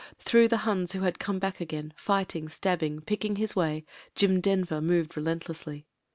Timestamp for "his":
3.35-3.55